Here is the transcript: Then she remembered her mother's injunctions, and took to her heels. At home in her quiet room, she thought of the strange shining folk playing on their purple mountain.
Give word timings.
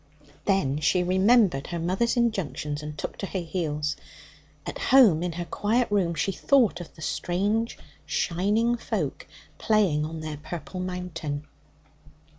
Then 0.45 0.79
she 0.79 1.03
remembered 1.03 1.67
her 1.67 1.77
mother's 1.77 2.17
injunctions, 2.17 2.81
and 2.81 2.97
took 2.97 3.17
to 3.17 3.27
her 3.27 3.39
heels. 3.41 3.95
At 4.65 4.79
home 4.79 5.21
in 5.21 5.33
her 5.33 5.45
quiet 5.45 5.91
room, 5.91 6.15
she 6.15 6.31
thought 6.31 6.81
of 6.81 6.95
the 6.95 7.03
strange 7.03 7.77
shining 8.07 8.77
folk 8.77 9.27
playing 9.59 10.03
on 10.03 10.21
their 10.21 10.37
purple 10.37 10.79
mountain. 10.79 11.45